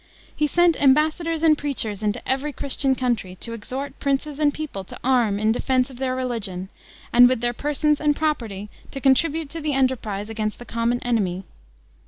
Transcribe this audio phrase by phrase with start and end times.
[0.35, 4.97] He sent ambassadors and preachers into every Christian country, to exhort princes and people to
[5.03, 6.69] arm in defense of their religion,
[7.13, 11.43] and with their persons and property to contribute to the enterprise against the common enemy.